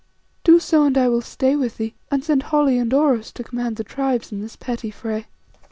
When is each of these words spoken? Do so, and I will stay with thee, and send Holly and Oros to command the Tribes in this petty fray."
Do 0.43 0.59
so, 0.59 0.85
and 0.85 0.97
I 0.97 1.07
will 1.09 1.21
stay 1.21 1.55
with 1.55 1.77
thee, 1.77 1.93
and 2.09 2.23
send 2.23 2.41
Holly 2.49 2.79
and 2.79 2.91
Oros 2.91 3.31
to 3.33 3.43
command 3.43 3.75
the 3.75 3.83
Tribes 3.83 4.31
in 4.31 4.41
this 4.41 4.55
petty 4.55 4.89
fray." 4.89 5.27